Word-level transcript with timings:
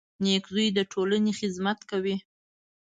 •نېک 0.23 0.43
زوی 0.53 0.67
د 0.77 0.79
ټولنې 0.91 1.31
خدمت 1.39 1.79
کوي. 1.89 2.15